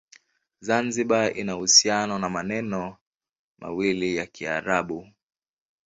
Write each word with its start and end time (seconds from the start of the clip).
Zanzibar 0.61 1.37
ina 1.37 1.55
uhusiano 1.57 2.19
na 2.19 2.29
maneno 2.29 2.97
mawili 3.57 4.15
ya 4.15 4.25
Kiarabu. 4.25 5.11